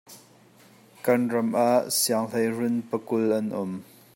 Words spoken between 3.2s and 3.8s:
an um.